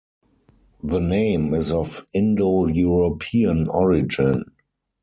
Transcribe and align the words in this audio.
The 0.83 0.99
name 0.99 1.53
is 1.53 1.71
of 1.71 2.03
Indo-European 2.15 3.67
origin. 3.69 4.45